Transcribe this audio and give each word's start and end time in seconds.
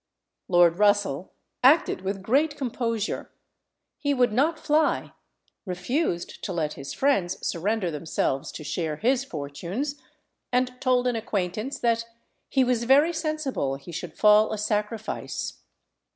Lord 0.47 0.79
Russell 0.79 1.31
acted 1.63 2.01
with 2.01 2.23
great 2.23 2.57
composure. 2.57 3.29
He 3.99 4.15
would 4.15 4.33
not 4.33 4.57
fly, 4.59 5.13
refused 5.63 6.43
to 6.43 6.51
let 6.51 6.73
his 6.73 6.91
friends 6.91 7.37
surrender 7.45 7.91
themselves 7.91 8.51
to 8.53 8.63
share 8.63 8.95
his 8.95 9.23
fortunes, 9.23 10.01
and 10.51 10.73
told 10.81 11.05
an 11.05 11.15
acquaintance 11.15 11.77
that 11.77 12.05
"he 12.49 12.63
was 12.63 12.85
very 12.85 13.13
sensible 13.13 13.75
he 13.75 13.91
should 13.91 14.17
fall 14.17 14.51
a 14.51 14.57
sacrifice." 14.57 15.59